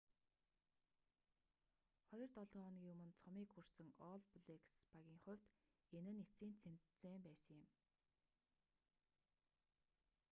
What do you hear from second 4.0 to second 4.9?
олл блэкс